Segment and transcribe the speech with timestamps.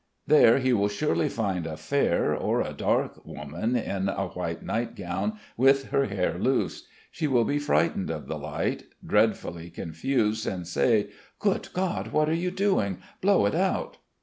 [0.25, 5.37] There he will surely find a fair or a dark woman in a white nightgown
[5.55, 6.87] with her hair loose.
[7.11, 12.07] She will be frightened of the light, dreadfully confused and say: "Good God!
[12.07, 12.97] What are you doing?
[13.21, 13.99] Blow it out!"